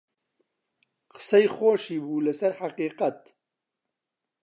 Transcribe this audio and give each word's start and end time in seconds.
قسەی 1.13 1.45
خۆشی 1.55 1.97
بوو 2.03 2.25
لەسەر 2.27 2.53
حەقیقەت 2.61 3.19